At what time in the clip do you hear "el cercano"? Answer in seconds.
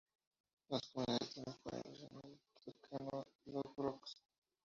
2.25-3.23